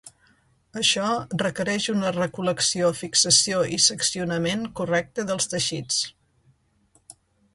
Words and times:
Això 0.79 1.09
requereix 1.41 1.85
una 1.93 2.13
recol·lecció, 2.15 2.89
fixació 3.01 3.61
i 3.77 3.79
seccionament 3.89 4.65
correcta 4.81 5.27
dels 5.33 5.51
teixits. 5.55 6.01